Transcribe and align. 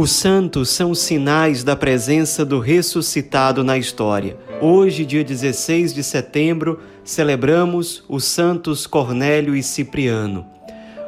Os 0.00 0.12
santos 0.12 0.68
são 0.68 0.94
sinais 0.94 1.64
da 1.64 1.74
presença 1.74 2.44
do 2.44 2.60
ressuscitado 2.60 3.64
na 3.64 3.76
história. 3.76 4.38
Hoje, 4.60 5.04
dia 5.04 5.24
16 5.24 5.92
de 5.92 6.04
setembro, 6.04 6.78
celebramos 7.02 8.04
os 8.08 8.22
santos 8.22 8.86
Cornélio 8.86 9.56
e 9.56 9.60
Cipriano. 9.60 10.46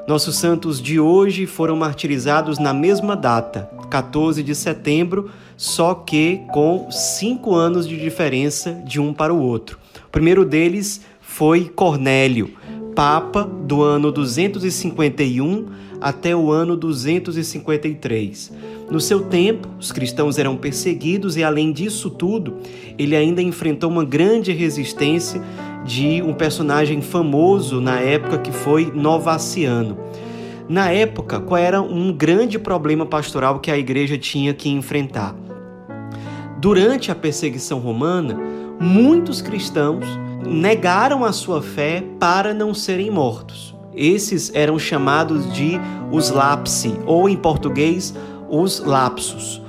Nossos 0.09 0.37
santos 0.38 0.82
de 0.82 0.98
hoje 0.98 1.46
foram 1.46 1.77
martirizados 1.77 2.59
na 2.59 2.74
mesma 2.74 3.14
data, 3.14 3.70
14 3.88 4.42
de 4.42 4.56
setembro, 4.56 5.30
só 5.57 5.95
que 5.95 6.41
com 6.52 6.91
cinco 6.91 7.54
anos 7.54 7.87
de 7.87 7.96
diferença 7.96 8.73
de 8.84 9.01
um 9.01 9.15
para 9.15 9.32
o 9.32 9.41
outro. 9.41 9.79
O 10.09 10.10
primeiro 10.10 10.45
deles 10.45 11.02
foi 11.20 11.68
Cornélio, 11.68 12.57
Papa 12.96 13.45
do 13.45 13.84
ano 13.84 14.10
251 14.10 15.79
até 16.00 16.34
o 16.34 16.50
ano 16.50 16.77
253. 16.77 18.52
No 18.90 19.00
seu 19.00 19.22
tempo, 19.22 19.68
os 19.78 19.92
cristãos 19.92 20.38
eram 20.38 20.56
perseguidos 20.56 21.36
e, 21.36 21.45
além 21.45 21.73
disso 21.73 22.10
tudo, 22.10 22.59
ele 22.98 23.14
ainda 23.14 23.42
enfrentou 23.42 23.90
uma 23.90 24.04
grande 24.04 24.52
resistência 24.52 25.42
de 25.84 26.23
um 26.23 26.32
personagem 26.32 27.00
famoso 27.00 27.80
na 27.80 28.00
época 28.00 28.38
que 28.38 28.52
foi 28.52 28.90
Novaciano. 28.95 29.98
Na 30.68 30.90
época, 30.90 31.40
qual 31.40 31.59
era 31.59 31.82
um 31.82 32.12
grande 32.12 32.59
problema 32.59 33.04
pastoral 33.04 33.59
que 33.59 33.70
a 33.70 33.78
igreja 33.78 34.16
tinha 34.16 34.54
que 34.54 34.68
enfrentar? 34.68 35.34
Durante 36.59 37.10
a 37.10 37.14
perseguição 37.14 37.79
romana, 37.79 38.38
muitos 38.79 39.42
cristãos 39.42 40.04
negaram 40.46 41.24
a 41.24 41.32
sua 41.32 41.60
fé 41.60 42.04
para 42.18 42.54
não 42.54 42.73
serem 42.73 43.10
mortos. 43.10 43.70
Esses 43.95 44.51
eram 44.55 44.79
chamados 44.79 45.52
de 45.52 45.79
os 46.10 46.30
lapsi, 46.30 46.95
ou 47.07 47.29
em 47.29 47.37
português, 47.37 48.15
os 48.49 48.80
lapsos. 48.80 49.60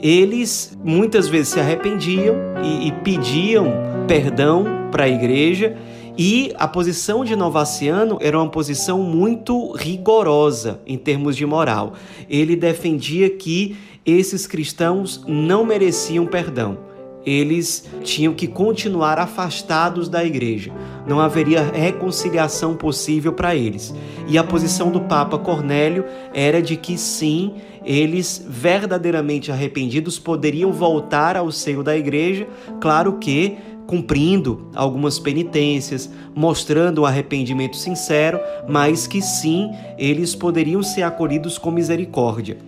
Eles 0.00 0.76
muitas 0.82 1.28
vezes 1.28 1.48
se 1.48 1.60
arrependiam 1.60 2.36
e, 2.62 2.88
e 2.88 2.92
pediam 2.92 3.72
perdão 4.06 4.64
para 4.90 5.04
a 5.04 5.08
igreja, 5.08 5.76
e 6.16 6.52
a 6.56 6.66
posição 6.66 7.24
de 7.24 7.36
Novaciano 7.36 8.18
era 8.20 8.36
uma 8.36 8.48
posição 8.48 9.02
muito 9.02 9.72
rigorosa 9.72 10.80
em 10.84 10.98
termos 10.98 11.36
de 11.36 11.46
moral. 11.46 11.92
Ele 12.28 12.56
defendia 12.56 13.30
que 13.30 13.76
esses 14.04 14.46
cristãos 14.46 15.22
não 15.28 15.64
mereciam 15.64 16.26
perdão 16.26 16.87
eles 17.28 17.84
tinham 18.02 18.32
que 18.32 18.46
continuar 18.46 19.18
afastados 19.18 20.08
da 20.08 20.24
igreja. 20.24 20.72
Não 21.06 21.20
haveria 21.20 21.62
reconciliação 21.62 22.74
possível 22.74 23.32
para 23.32 23.54
eles. 23.54 23.94
E 24.26 24.38
a 24.38 24.44
posição 24.44 24.90
do 24.90 25.02
Papa 25.02 25.38
Cornélio 25.38 26.04
era 26.32 26.62
de 26.62 26.76
que 26.76 26.96
sim, 26.96 27.54
eles 27.84 28.44
verdadeiramente 28.48 29.52
arrependidos 29.52 30.18
poderiam 30.18 30.72
voltar 30.72 31.36
ao 31.36 31.52
seio 31.52 31.82
da 31.82 31.96
igreja, 31.96 32.46
claro 32.80 33.18
que 33.18 33.56
cumprindo 33.86 34.68
algumas 34.74 35.18
penitências, 35.18 36.10
mostrando 36.34 36.98
o 36.98 37.06
arrependimento 37.06 37.74
sincero, 37.76 38.38
mas 38.68 39.06
que 39.06 39.22
sim, 39.22 39.70
eles 39.96 40.34
poderiam 40.34 40.82
ser 40.82 41.02
acolhidos 41.02 41.56
com 41.56 41.70
misericórdia. 41.70 42.58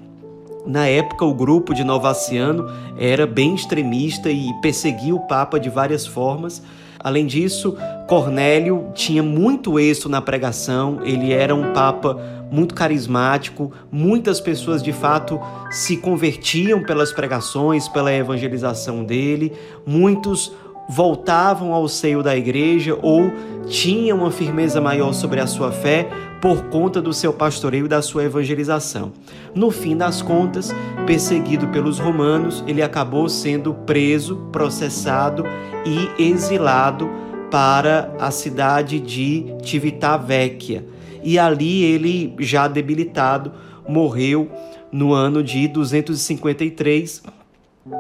Na 0.66 0.86
época, 0.86 1.24
o 1.24 1.34
grupo 1.34 1.74
de 1.74 1.82
Novaciano 1.82 2.66
era 2.98 3.26
bem 3.26 3.54
extremista 3.54 4.30
e 4.30 4.52
perseguia 4.60 5.14
o 5.14 5.26
Papa 5.26 5.58
de 5.58 5.70
várias 5.70 6.06
formas. 6.06 6.62
Além 7.02 7.26
disso, 7.26 7.76
Cornélio 8.06 8.90
tinha 8.94 9.22
muito 9.22 9.80
êxito 9.80 10.08
na 10.08 10.20
pregação, 10.20 11.00
ele 11.02 11.32
era 11.32 11.54
um 11.54 11.72
Papa 11.72 12.18
muito 12.50 12.74
carismático, 12.74 13.72
muitas 13.90 14.38
pessoas 14.40 14.82
de 14.82 14.92
fato 14.92 15.40
se 15.70 15.96
convertiam 15.96 16.82
pelas 16.82 17.10
pregações, 17.10 17.88
pela 17.88 18.12
evangelização 18.12 19.02
dele, 19.02 19.52
muitos 19.86 20.52
voltavam 20.90 21.72
ao 21.72 21.86
seio 21.86 22.20
da 22.20 22.36
igreja 22.36 22.98
ou 23.00 23.30
tinham 23.68 24.18
uma 24.18 24.30
firmeza 24.32 24.80
maior 24.80 25.12
sobre 25.12 25.38
a 25.38 25.46
sua 25.46 25.70
fé 25.70 26.08
por 26.42 26.64
conta 26.64 27.00
do 27.00 27.12
seu 27.12 27.32
pastoreio 27.32 27.86
e 27.86 27.88
da 27.88 28.02
sua 28.02 28.24
evangelização. 28.24 29.12
No 29.54 29.70
fim 29.70 29.96
das 29.96 30.20
contas, 30.20 30.74
perseguido 31.06 31.68
pelos 31.68 32.00
romanos, 32.00 32.64
ele 32.66 32.82
acabou 32.82 33.28
sendo 33.28 33.72
preso, 33.72 34.48
processado 34.50 35.44
e 35.86 36.20
exilado 36.20 37.08
para 37.52 38.12
a 38.18 38.32
cidade 38.32 38.98
de 38.98 39.46
Civitavecchia. 39.64 40.84
E 41.22 41.38
ali 41.38 41.84
ele, 41.84 42.34
já 42.40 42.66
debilitado, 42.66 43.52
morreu 43.88 44.50
no 44.90 45.12
ano 45.12 45.40
de 45.40 45.68
253, 45.68 47.22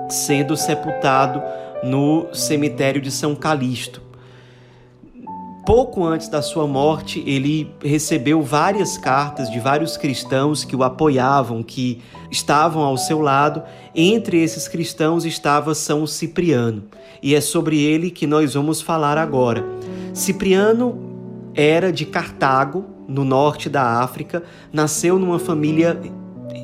sendo 0.08 0.56
sepultado 0.56 1.40
no 1.82 2.26
cemitério 2.32 3.00
de 3.00 3.10
São 3.10 3.34
Calixto. 3.34 4.02
Pouco 5.66 6.04
antes 6.04 6.28
da 6.28 6.42
sua 6.42 6.66
morte, 6.66 7.22
ele 7.26 7.70
recebeu 7.84 8.42
várias 8.42 8.96
cartas 8.96 9.50
de 9.50 9.60
vários 9.60 9.96
cristãos 9.96 10.64
que 10.64 10.74
o 10.74 10.82
apoiavam, 10.82 11.62
que 11.62 12.00
estavam 12.30 12.82
ao 12.82 12.96
seu 12.96 13.20
lado. 13.20 13.62
Entre 13.94 14.42
esses 14.42 14.66
cristãos 14.66 15.24
estava 15.24 15.74
São 15.74 16.06
Cipriano, 16.06 16.84
e 17.22 17.34
é 17.34 17.40
sobre 17.40 17.80
ele 17.80 18.10
que 18.10 18.26
nós 18.26 18.54
vamos 18.54 18.80
falar 18.80 19.18
agora. 19.18 19.64
Cipriano 20.14 20.98
era 21.54 21.92
de 21.92 22.06
Cartago, 22.06 22.86
no 23.06 23.24
norte 23.24 23.68
da 23.68 24.00
África, 24.02 24.42
nasceu 24.72 25.18
numa 25.18 25.38
família 25.38 26.00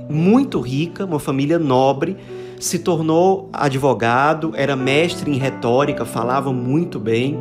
muito 0.09 0.61
rica, 0.61 1.05
uma 1.05 1.19
família 1.19 1.59
nobre, 1.59 2.17
se 2.59 2.79
tornou 2.79 3.49
advogado, 3.53 4.53
era 4.55 4.77
mestre 4.77 5.31
em 5.31 5.39
retórica, 5.39 6.05
falava 6.05 6.53
muito 6.53 6.99
bem 6.99 7.39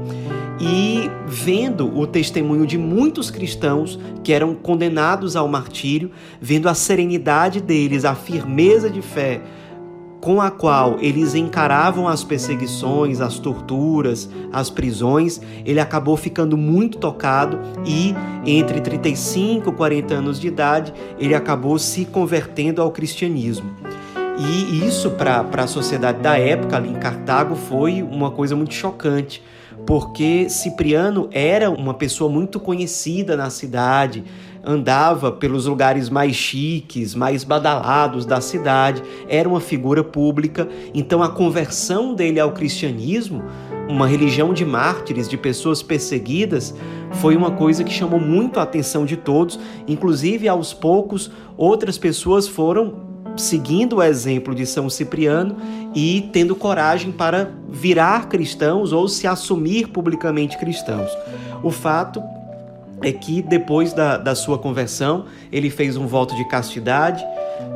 e 0.60 1.10
vendo 1.28 1.98
o 1.98 2.08
testemunho 2.08 2.66
de 2.66 2.78
muitos 2.78 3.30
cristãos 3.30 4.00
que 4.24 4.32
eram 4.32 4.56
condenados 4.56 5.36
ao 5.36 5.48
martírio, 5.48 6.12
vendo 6.40 6.70
a 6.70 6.74
serenidade 6.74 7.60
deles, 7.60 8.06
a 8.06 8.16
firmeza 8.16 8.90
de 8.90 9.02
fé 9.02 9.42
com 10.22 10.42
a 10.42 10.50
qual 10.50 10.98
eles 11.02 11.36
encaravam 11.36 12.08
as 12.08 12.24
perseguições, 12.24 13.22
as 13.22 13.38
torturas, 13.38 14.28
as 14.52 14.72
prisões, 14.72 15.40
ele 15.64 15.80
acabou 15.80 16.18
ficando 16.18 16.58
muito 16.58 16.98
tocado 16.98 17.60
e, 17.86 18.16
entre 18.44 18.82
35 18.82 19.70
e 19.70 19.74
40 19.74 20.16
anos 20.16 20.40
de 20.40 20.48
idade, 20.48 20.92
ele 21.20 21.36
acabou 21.36 21.78
se 21.78 22.06
convertendo 22.06 22.82
ao 22.82 22.90
cristianismo. 22.90 23.70
E 24.38 24.86
isso, 24.86 25.12
para 25.12 25.46
a 25.64 25.68
sociedade 25.68 26.20
da 26.20 26.38
época 26.38 26.76
ali 26.76 26.90
em 26.90 26.96
Cartago, 26.96 27.56
foi 27.56 28.02
uma 28.02 28.30
coisa 28.30 28.54
muito 28.54 28.74
chocante, 28.74 29.42
porque 29.88 30.50
Cipriano 30.50 31.30
era 31.32 31.72
uma 31.72 31.94
pessoa 31.94 32.30
muito 32.30 32.60
conhecida 32.60 33.38
na 33.38 33.50
cidade, 33.50 34.26
andava 34.62 35.32
pelos 35.32 35.68
lugares 35.68 36.10
mais 36.10 36.36
chiques, 36.36 37.16
mais 37.16 37.46
badalados 37.46 38.26
da 38.26 38.42
cidade, 38.42 39.02
era 39.30 39.48
uma 39.48 39.62
figura 39.62 40.04
pública, 40.04 40.68
então 40.94 41.24
a 41.24 41.30
conversão 41.30 42.14
dele 42.14 42.40
ao 42.40 42.52
cristianismo, 42.52 43.42
uma 43.88 44.06
religião 44.06 44.54
de 44.54 44.66
mártires, 44.66 45.30
de 45.30 45.38
pessoas 45.38 45.82
perseguidas, 45.82 46.76
foi 47.12 47.38
uma 47.38 47.52
coisa 47.52 47.86
que 47.86 47.94
chamou 47.94 48.20
muito 48.20 48.60
a 48.60 48.64
atenção 48.64 49.06
de 49.06 49.16
todos, 49.16 49.58
inclusive 49.88 50.50
aos 50.50 50.74
poucos 50.74 51.32
outras 51.56 51.98
pessoas 51.98 52.50
foram 52.50 53.15
seguindo 53.38 53.98
o 53.98 54.04
exemplo 54.04 54.54
de 54.56 54.66
São 54.66 54.90
Cipriano 54.90 55.56
e 55.94 56.30
tendo 56.34 56.56
coragem 56.56 57.12
para 57.12 57.52
virar 57.70 58.28
cristãos 58.28 58.92
ou 58.92 59.08
se 59.08 59.28
assumir 59.28 59.88
publicamente 59.90 60.58
cristãos. 60.58 61.10
O 61.64 61.72
fato 61.72 62.22
é 63.02 63.12
que 63.12 63.42
depois 63.42 63.94
da, 63.94 64.18
da 64.18 64.36
sua 64.36 64.58
conversão, 64.58 65.26
ele 65.52 65.70
fez 65.70 65.98
um 65.98 66.08
voto 66.08 66.36
de 66.36 66.48
castidade, 66.48 67.26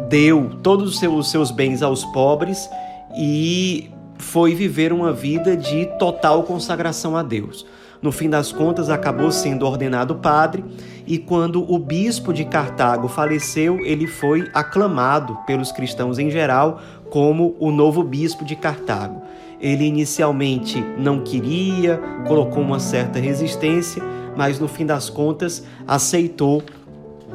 deu 0.08 0.52
todos 0.64 0.90
os 0.90 1.00
seus, 1.00 1.14
os 1.14 1.32
seus 1.32 1.52
bens 1.52 1.82
aos 1.82 2.04
pobres 2.06 2.70
e 3.18 3.90
foi 4.18 4.54
viver 4.54 4.92
uma 4.92 5.14
vida 5.14 5.56
de 5.56 5.86
total 5.98 6.44
consagração 6.44 7.16
a 7.16 7.24
Deus. 7.24 7.66
No 8.02 8.14
fim 8.14 8.30
das 8.30 8.52
contas, 8.52 8.90
acabou 8.90 9.30
sendo 9.30 9.66
ordenado 9.66 10.16
padre 10.16 10.64
e 11.06 11.18
quando 11.18 11.70
o 11.70 11.78
bispo 11.78 12.32
de 12.32 12.46
Cartago 12.46 13.10
faleceu, 13.10 13.80
ele 13.86 14.08
foi 14.08 14.50
aclamado 14.54 15.38
pelos 15.46 15.72
cristãos 15.72 16.18
em 16.18 16.30
geral 16.30 16.80
como 17.10 17.56
o 17.60 17.72
novo 17.72 18.02
bispo 18.02 18.46
de 18.46 18.56
Cartago. 18.56 19.22
Ele 19.60 19.84
inicialmente 19.84 20.82
não 20.98 21.20
queria, 21.20 21.98
colocou 22.26 22.64
uma 22.64 22.80
certa 22.80 23.20
resistência, 23.20 24.02
mas 24.38 24.60
no 24.60 24.70
fim 24.70 24.86
das 24.86 25.10
contas 25.10 25.66
aceitou 25.86 26.64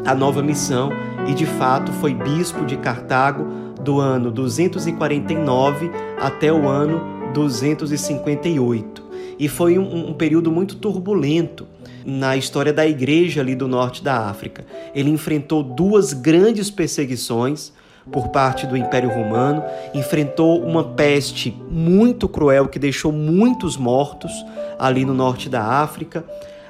a 0.07 0.15
nova 0.15 0.43
missão 0.43 0.91
e 1.27 1.35
de 1.35 1.45
fato 1.45 1.93
foi 1.93 2.15
bispo 2.15 2.65
de 2.65 2.79
Cartago 2.79 3.45
do 3.83 4.01
ano 4.01 4.31
249 4.31 5.91
até 6.19 6.51
o 6.51 6.67
ano 6.67 7.03
258 7.35 9.04
e 9.39 9.49
foi 9.49 9.79
um, 9.79 10.11
um 10.11 10.13
período 10.15 10.51
muito 10.51 10.77
turbulento 10.77 11.67
na 12.05 12.37
história 12.37 12.73
da 12.73 12.87
igreja 12.87 13.41
ali 13.41 13.55
do 13.55 13.67
norte 13.67 14.03
da 14.03 14.29
África. 14.29 14.65
Ele 14.95 15.11
enfrentou 15.11 15.63
duas 15.63 16.13
grandes 16.13 16.71
perseguições, 16.71 17.73
por 18.11 18.29
parte 18.29 18.67
do 18.67 18.77
Império 18.77 19.09
Romano, 19.09 19.63
enfrentou 19.95 20.63
uma 20.63 20.85
peste 20.85 21.57
muito 21.71 22.29
cruel 22.29 22.69
que 22.69 22.79
deixou 22.79 23.11
muitos 23.11 23.77
mortos 23.77 24.31
ali 24.79 25.05
no 25.05 25.15
norte 25.15 25.49
da 25.49 25.63
África. 25.63 26.25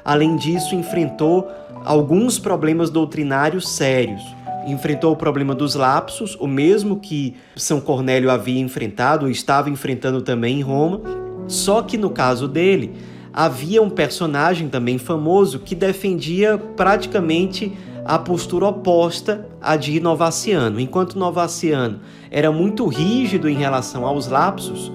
Além 0.05 0.37
disso, 0.37 0.75
enfrentou 0.75 1.51
alguns 1.85 2.39
problemas 2.39 2.91
doutrinários 2.91 3.69
sérios. 3.69 4.23
Enfrentou 4.67 5.13
o 5.13 5.17
problema 5.17 5.55
dos 5.55 5.75
lapsos, 5.75 6.37
o 6.41 6.47
mesmo 6.47 6.97
que 6.97 7.37
São 7.57 7.81
Cornélio 7.81 8.31
havia 8.31 8.61
enfrentado, 8.61 9.27
ou 9.27 9.31
estava 9.31 9.69
enfrentando 9.69 10.23
também 10.23 10.61
em 10.61 10.63
Roma. 10.63 11.24
Só 11.47 11.83
que 11.83 11.97
no 11.97 12.11
caso 12.11 12.49
dele, 12.49 12.95
havia 13.33 13.83
um 13.83 13.91
personagem 13.91 14.69
também 14.69 14.99
famoso 14.99 15.59
que 15.59 15.75
defendia 15.75 16.57
praticamente 16.77 17.73
a 18.05 18.19
postura 18.19 18.67
oposta 18.67 19.47
à 19.61 19.77
de 19.77 19.99
Novaciano. 19.99 20.79
Enquanto 20.79 21.19
Novaciano 21.19 22.01
era 22.31 22.53
muito 22.53 22.87
rígido 22.87 23.49
em 23.49 23.57
relação 23.57 24.05
aos 24.07 24.29
lapsos, 24.29 24.93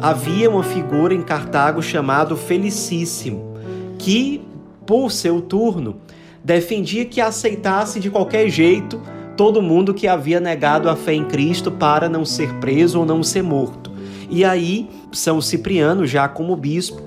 havia 0.00 0.50
uma 0.50 0.62
figura 0.62 1.14
em 1.14 1.22
Cartago 1.22 1.82
chamado 1.82 2.36
Felicíssimo, 2.36 3.54
que, 3.98 4.42
por 4.86 5.10
seu 5.10 5.40
turno, 5.40 5.96
defendia 6.44 7.06
que 7.06 7.20
aceitasse 7.20 7.98
de 7.98 8.10
qualquer 8.10 8.50
jeito 8.50 9.00
todo 9.36 9.62
mundo 9.62 9.94
que 9.94 10.06
havia 10.06 10.38
negado 10.38 10.88
a 10.88 10.94
fé 10.94 11.14
em 11.14 11.24
Cristo 11.24 11.70
para 11.70 12.08
não 12.08 12.24
ser 12.24 12.52
preso 12.54 13.00
ou 13.00 13.06
não 13.06 13.22
ser 13.22 13.42
morto. 13.42 13.90
E 14.30 14.44
aí, 14.44 14.88
São 15.14 15.40
Cipriano, 15.40 16.06
já 16.06 16.28
como 16.28 16.56
bispo, 16.56 17.02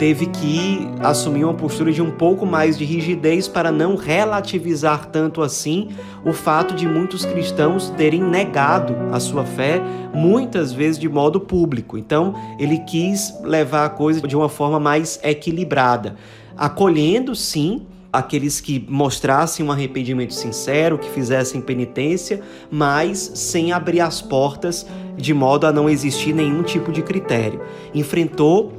teve 0.00 0.26
que 0.26 0.88
assumir 1.00 1.44
uma 1.44 1.52
postura 1.52 1.92
de 1.92 2.00
um 2.00 2.10
pouco 2.10 2.46
mais 2.46 2.78
de 2.78 2.86
rigidez 2.86 3.46
para 3.46 3.70
não 3.70 3.96
relativizar 3.96 5.04
tanto 5.06 5.42
assim 5.42 5.90
o 6.24 6.32
fato 6.32 6.74
de 6.74 6.88
muitos 6.88 7.26
cristãos 7.26 7.90
terem 7.90 8.22
negado 8.22 8.96
a 9.12 9.20
sua 9.20 9.44
fé, 9.44 9.78
muitas 10.14 10.72
vezes 10.72 10.98
de 10.98 11.06
modo 11.06 11.38
público. 11.38 11.98
Então, 11.98 12.34
ele 12.58 12.78
quis 12.78 13.34
levar 13.42 13.84
a 13.84 13.90
coisa 13.90 14.26
de 14.26 14.34
uma 14.34 14.48
forma 14.48 14.80
mais 14.80 15.20
equilibrada, 15.22 16.16
acolhendo 16.56 17.36
sim 17.36 17.86
aqueles 18.12 18.60
que 18.60 18.84
mostrassem 18.88 19.64
um 19.64 19.70
arrependimento 19.70 20.34
sincero, 20.34 20.98
que 20.98 21.08
fizessem 21.10 21.60
penitência, 21.60 22.40
mas 22.70 23.18
sem 23.34 23.72
abrir 23.72 24.00
as 24.00 24.20
portas 24.20 24.86
de 25.16 25.32
modo 25.32 25.66
a 25.66 25.72
não 25.72 25.88
existir 25.88 26.32
nenhum 26.32 26.62
tipo 26.62 26.90
de 26.90 27.02
critério. 27.02 27.60
Enfrentou 27.94 28.72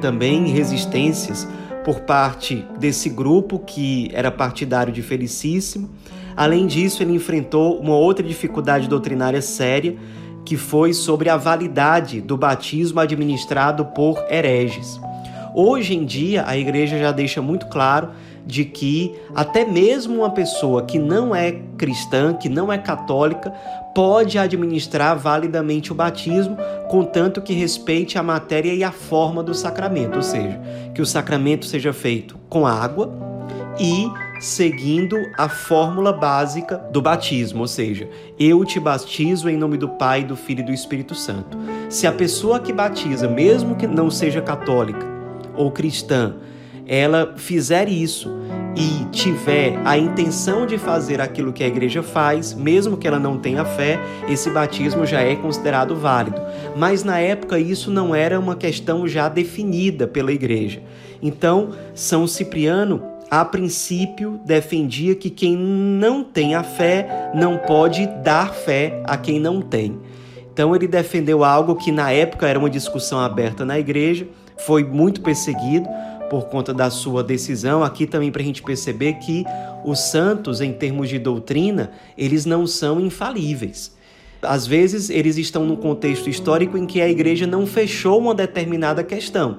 também 0.00 0.46
resistências 0.48 1.48
por 1.84 2.00
parte 2.00 2.64
desse 2.78 3.08
grupo 3.08 3.58
que 3.58 4.10
era 4.12 4.30
partidário 4.30 4.92
de 4.92 5.02
Felicíssimo. 5.02 5.90
Além 6.36 6.66
disso, 6.66 7.02
ele 7.02 7.14
enfrentou 7.14 7.78
uma 7.78 7.94
outra 7.94 8.26
dificuldade 8.26 8.88
doutrinária 8.88 9.40
séria, 9.40 9.96
que 10.44 10.56
foi 10.56 10.92
sobre 10.92 11.28
a 11.28 11.36
validade 11.36 12.20
do 12.20 12.36
batismo 12.36 13.00
administrado 13.00 13.84
por 13.86 14.22
hereges. 14.30 15.00
Hoje 15.54 15.94
em 15.94 16.04
dia, 16.04 16.44
a 16.46 16.56
igreja 16.56 16.98
já 16.98 17.10
deixa 17.10 17.40
muito 17.40 17.66
claro 17.66 18.10
de 18.46 18.64
que 18.64 19.14
até 19.34 19.64
mesmo 19.64 20.20
uma 20.20 20.30
pessoa 20.30 20.84
que 20.84 20.98
não 20.98 21.34
é 21.34 21.52
cristã, 21.76 22.32
que 22.32 22.48
não 22.48 22.72
é 22.72 22.78
católica, 22.78 23.50
pode 23.94 24.38
administrar 24.38 25.18
validamente 25.18 25.90
o 25.90 25.94
batismo, 25.94 26.56
contanto 26.88 27.42
que 27.42 27.52
respeite 27.52 28.18
a 28.18 28.22
matéria 28.22 28.72
e 28.72 28.84
a 28.84 28.92
forma 28.92 29.42
do 29.42 29.54
sacramento, 29.54 30.16
ou 30.16 30.22
seja, 30.22 30.60
que 30.94 31.02
o 31.02 31.06
sacramento 31.06 31.66
seja 31.66 31.92
feito 31.92 32.38
com 32.48 32.66
água 32.66 33.12
e 33.80 34.08
seguindo 34.38 35.16
a 35.36 35.48
fórmula 35.48 36.12
básica 36.12 36.76
do 36.90 37.00
batismo, 37.00 37.60
ou 37.60 37.66
seja, 37.66 38.08
eu 38.38 38.64
te 38.64 38.78
batizo 38.78 39.48
em 39.48 39.56
nome 39.56 39.76
do 39.76 39.88
Pai, 39.88 40.24
do 40.24 40.36
Filho 40.36 40.60
e 40.60 40.64
do 40.64 40.72
Espírito 40.72 41.14
Santo. 41.14 41.58
Se 41.88 42.06
a 42.06 42.12
pessoa 42.12 42.60
que 42.60 42.72
batiza, 42.72 43.28
mesmo 43.28 43.76
que 43.76 43.86
não 43.86 44.10
seja 44.10 44.40
católica 44.42 45.06
ou 45.54 45.70
cristã, 45.70 46.34
ela 46.86 47.34
fizer 47.36 47.88
isso 47.88 48.30
e 48.76 49.06
tiver 49.06 49.80
a 49.84 49.96
intenção 49.96 50.66
de 50.66 50.76
fazer 50.76 51.20
aquilo 51.20 51.52
que 51.52 51.64
a 51.64 51.66
igreja 51.66 52.02
faz, 52.02 52.52
mesmo 52.52 52.96
que 52.96 53.08
ela 53.08 53.18
não 53.18 53.38
tenha 53.38 53.64
fé, 53.64 53.98
esse 54.28 54.50
batismo 54.50 55.06
já 55.06 55.20
é 55.20 55.34
considerado 55.34 55.96
válido. 55.96 56.40
Mas 56.76 57.02
na 57.02 57.18
época 57.18 57.58
isso 57.58 57.90
não 57.90 58.14
era 58.14 58.38
uma 58.38 58.54
questão 58.54 59.08
já 59.08 59.28
definida 59.28 60.06
pela 60.06 60.30
igreja. 60.30 60.82
Então, 61.22 61.70
São 61.94 62.26
Cipriano, 62.26 63.02
a 63.30 63.44
princípio, 63.44 64.38
defendia 64.44 65.14
que 65.14 65.30
quem 65.30 65.56
não 65.56 66.22
tem 66.22 66.54
a 66.54 66.62
fé 66.62 67.30
não 67.34 67.56
pode 67.56 68.06
dar 68.22 68.52
fé 68.52 69.02
a 69.04 69.16
quem 69.16 69.40
não 69.40 69.62
tem. 69.62 69.98
Então, 70.52 70.76
ele 70.76 70.86
defendeu 70.86 71.42
algo 71.42 71.76
que 71.76 71.90
na 71.90 72.12
época 72.12 72.46
era 72.46 72.58
uma 72.58 72.70
discussão 72.70 73.18
aberta 73.18 73.64
na 73.64 73.78
igreja, 73.78 74.26
foi 74.58 74.84
muito 74.84 75.20
perseguido 75.22 75.88
por 76.28 76.46
conta 76.46 76.74
da 76.74 76.90
sua 76.90 77.22
decisão, 77.22 77.82
aqui 77.82 78.06
também 78.06 78.30
para 78.30 78.42
a 78.42 78.44
gente 78.44 78.62
perceber 78.62 79.14
que 79.14 79.44
os 79.84 79.98
santos, 80.10 80.60
em 80.60 80.72
termos 80.72 81.08
de 81.08 81.18
doutrina, 81.18 81.92
eles 82.16 82.44
não 82.44 82.66
são 82.66 83.00
infalíveis. 83.00 83.94
Às 84.42 84.66
vezes, 84.66 85.10
eles 85.10 85.36
estão 85.38 85.64
num 85.64 85.76
contexto 85.76 86.28
histórico 86.28 86.76
em 86.76 86.86
que 86.86 87.00
a 87.00 87.08
igreja 87.08 87.46
não 87.46 87.66
fechou 87.66 88.18
uma 88.18 88.34
determinada 88.34 89.02
questão. 89.02 89.58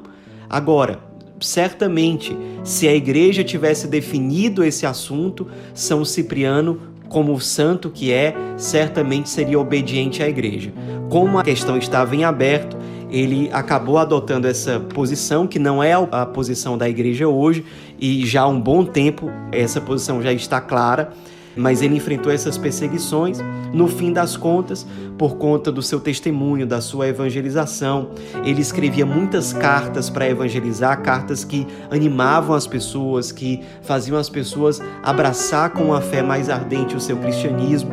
Agora, 0.50 1.00
certamente, 1.40 2.36
se 2.64 2.88
a 2.88 2.94
igreja 2.94 3.44
tivesse 3.44 3.88
definido 3.88 4.64
esse 4.64 4.86
assunto, 4.86 5.48
São 5.74 6.06
Cipriano, 6.06 6.80
como 7.10 7.40
santo 7.40 7.90
que 7.90 8.12
é, 8.12 8.36
certamente 8.58 9.30
seria 9.30 9.60
obediente 9.60 10.22
à 10.22 10.30
igreja. 10.30 10.74
Como 11.10 11.38
a 11.38 11.44
questão 11.44 11.78
estava 11.78 12.16
em 12.16 12.24
aberto, 12.24 12.78
ele 13.10 13.50
acabou 13.54 13.98
adotando 13.98 14.48
essa 14.48 14.80
posição, 14.80 15.48
que 15.48 15.60
não 15.60 15.82
é 15.82 15.94
a 15.94 16.26
posição 16.26 16.78
da 16.78 16.90
igreja 16.90 17.28
hoje, 17.28 17.64
e 18.00 18.26
já 18.26 18.42
há 18.42 18.48
um 18.48 18.60
bom 18.60 18.84
tempo 18.84 19.30
essa 19.52 19.80
posição 19.80 20.22
já 20.22 20.34
está 20.34 20.60
clara, 20.60 21.12
mas 21.56 21.82
ele 21.82 21.96
enfrentou 21.96 22.32
essas 22.32 22.58
perseguições. 22.58 23.40
No 23.74 23.88
fim 23.88 24.14
das 24.14 24.38
contas, 24.38 24.86
por 25.18 25.38
conta 25.38 25.72
do 25.72 25.82
seu 25.82 26.00
testemunho, 26.00 26.68
da 26.68 26.80
sua 26.80 27.08
evangelização, 27.08 28.10
ele 28.46 28.62
escrevia 28.62 29.06
muitas 29.06 29.54
cartas 29.54 30.10
para 30.10 30.30
evangelizar, 30.30 31.02
cartas 31.02 31.44
que 31.44 31.66
animavam 31.90 32.56
as 32.56 32.68
pessoas, 32.68 33.32
que 33.32 33.62
faziam 33.82 34.18
as 34.18 34.30
pessoas 34.30 34.82
abraçar 35.02 35.72
com 35.72 35.94
a 35.94 36.02
fé 36.02 36.22
mais 36.22 36.50
ardente 36.50 36.96
o 36.96 37.00
seu 37.00 37.18
cristianismo. 37.18 37.92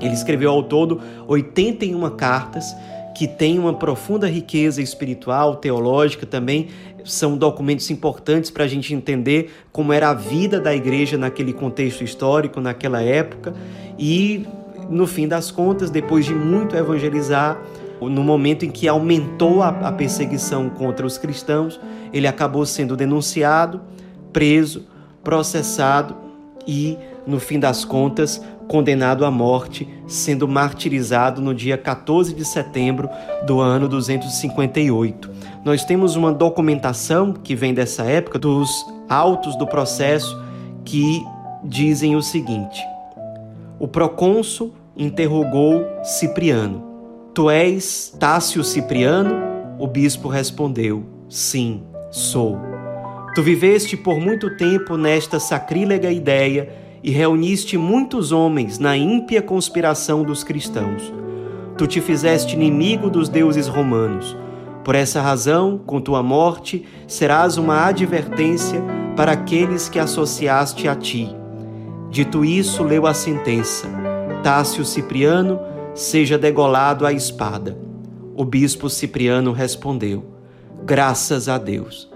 Ele 0.00 0.12
escreveu 0.12 0.50
ao 0.50 0.62
todo 0.62 1.00
81 1.26 2.10
cartas 2.16 2.74
que 3.22 3.28
tem 3.28 3.56
uma 3.56 3.72
profunda 3.72 4.26
riqueza 4.26 4.82
espiritual, 4.82 5.54
teológica 5.54 6.26
também. 6.26 6.70
São 7.04 7.38
documentos 7.38 7.88
importantes 7.88 8.50
para 8.50 8.64
a 8.64 8.66
gente 8.66 8.92
entender 8.92 9.52
como 9.70 9.92
era 9.92 10.10
a 10.10 10.12
vida 10.12 10.58
da 10.58 10.74
igreja 10.74 11.16
naquele 11.16 11.52
contexto 11.52 12.02
histórico, 12.02 12.60
naquela 12.60 13.00
época. 13.00 13.54
E, 13.96 14.44
no 14.90 15.06
fim 15.06 15.28
das 15.28 15.52
contas, 15.52 15.88
depois 15.88 16.26
de 16.26 16.34
muito 16.34 16.74
evangelizar, 16.74 17.62
no 18.00 18.24
momento 18.24 18.64
em 18.64 18.72
que 18.72 18.88
aumentou 18.88 19.62
a, 19.62 19.92
perseguição 19.92 20.68
contra 20.68 21.06
os 21.06 21.16
cristãos, 21.16 21.80
ele 22.12 22.26
acabou 22.26 22.66
sendo 22.66 22.96
denunciado, 22.96 23.82
preso, 24.32 24.84
processado 25.22 26.16
e, 26.66 26.98
no 27.24 27.38
fim 27.38 27.60
das 27.60 27.84
contas, 27.84 28.42
condenado 28.66 29.24
à 29.24 29.30
morte, 29.30 29.88
sendo 30.12 30.46
martirizado 30.46 31.40
no 31.40 31.54
dia 31.54 31.78
14 31.78 32.34
de 32.34 32.44
setembro 32.44 33.08
do 33.46 33.60
ano 33.60 33.88
258. 33.88 35.30
Nós 35.64 35.84
temos 35.84 36.16
uma 36.16 36.32
documentação 36.32 37.32
que 37.32 37.54
vem 37.54 37.72
dessa 37.72 38.04
época, 38.04 38.38
dos 38.38 38.70
autos 39.08 39.56
do 39.56 39.66
processo, 39.66 40.40
que 40.84 41.24
dizem 41.64 42.16
o 42.16 42.22
seguinte: 42.22 42.80
O 43.78 43.88
procônsul 43.88 44.72
interrogou 44.96 45.84
Cipriano: 46.02 46.84
Tu 47.34 47.50
és 47.50 48.14
Tácio 48.18 48.62
Cipriano? 48.62 49.34
O 49.78 49.86
bispo 49.86 50.28
respondeu: 50.28 51.04
Sim, 51.28 51.82
sou. 52.10 52.58
Tu 53.34 53.42
viveste 53.42 53.96
por 53.96 54.20
muito 54.20 54.54
tempo 54.56 54.98
nesta 54.98 55.40
sacrílega 55.40 56.10
ideia 56.10 56.68
e 57.02 57.10
reuniste 57.10 57.76
muitos 57.76 58.30
homens 58.30 58.78
na 58.78 58.96
ímpia 58.96 59.42
conspiração 59.42 60.22
dos 60.22 60.44
cristãos. 60.44 61.12
Tu 61.76 61.86
te 61.86 62.00
fizeste 62.00 62.54
inimigo 62.54 63.10
dos 63.10 63.28
deuses 63.28 63.66
romanos. 63.66 64.36
Por 64.84 64.94
essa 64.94 65.20
razão, 65.20 65.78
com 65.78 66.00
tua 66.00 66.22
morte, 66.22 66.84
serás 67.06 67.56
uma 67.56 67.86
advertência 67.86 68.82
para 69.16 69.32
aqueles 69.32 69.88
que 69.88 69.98
associaste 69.98 70.86
a 70.86 70.94
ti. 70.94 71.28
Dito 72.10 72.44
isso, 72.44 72.82
leu 72.82 73.06
a 73.06 73.14
sentença: 73.14 73.88
Tácio 74.42 74.84
Cipriano, 74.84 75.58
seja 75.94 76.38
degolado 76.38 77.06
à 77.06 77.12
espada. 77.12 77.78
O 78.36 78.44
bispo 78.44 78.88
Cipriano 78.90 79.52
respondeu: 79.52 80.24
Graças 80.84 81.48
a 81.48 81.58
Deus. 81.58 82.10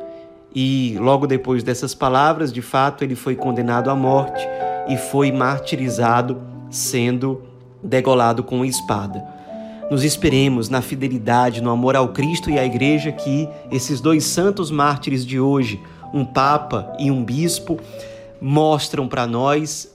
E 0.54 0.96
logo 0.98 1.26
depois 1.26 1.62
dessas 1.62 1.94
palavras, 1.94 2.52
de 2.52 2.62
fato, 2.62 3.04
ele 3.04 3.14
foi 3.14 3.36
condenado 3.36 3.90
à 3.90 3.94
morte 3.94 4.46
e 4.88 4.96
foi 4.96 5.32
martirizado, 5.32 6.40
sendo 6.70 7.42
degolado 7.82 8.42
com 8.42 8.64
espada. 8.64 9.24
Nos 9.90 10.02
esperemos 10.02 10.68
na 10.68 10.82
fidelidade, 10.82 11.62
no 11.62 11.70
amor 11.70 11.94
ao 11.94 12.08
Cristo 12.08 12.50
e 12.50 12.58
à 12.58 12.64
Igreja 12.64 13.12
que 13.12 13.48
esses 13.70 14.00
dois 14.00 14.24
santos 14.24 14.70
mártires 14.70 15.24
de 15.24 15.38
hoje, 15.38 15.80
um 16.12 16.24
Papa 16.24 16.92
e 16.98 17.10
um 17.10 17.24
Bispo, 17.24 17.78
mostram 18.40 19.06
para 19.06 19.26
nós, 19.26 19.94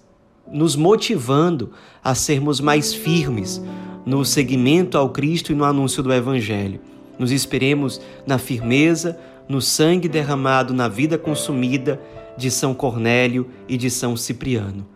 nos 0.49 0.75
motivando 0.75 1.71
a 2.03 2.15
sermos 2.15 2.59
mais 2.59 2.93
firmes 2.93 3.61
no 4.05 4.25
seguimento 4.25 4.97
ao 4.97 5.09
Cristo 5.09 5.51
e 5.51 5.55
no 5.55 5.63
anúncio 5.63 6.01
do 6.01 6.13
Evangelho. 6.13 6.79
Nos 7.19 7.31
esperemos 7.31 8.01
na 8.25 8.37
firmeza, 8.37 9.19
no 9.47 9.61
sangue 9.61 10.07
derramado 10.07 10.73
na 10.73 10.87
vida 10.87 11.17
consumida 11.17 12.01
de 12.37 12.51
São 12.51 12.73
Cornélio 12.73 13.49
e 13.67 13.77
de 13.77 13.89
São 13.89 14.15
Cipriano. 14.15 14.87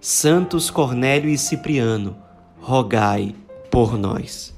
Santos 0.00 0.70
Cornélio 0.70 1.30
e 1.30 1.38
Cipriano, 1.38 2.16
rogai 2.60 3.34
por 3.70 3.98
nós. 3.98 4.54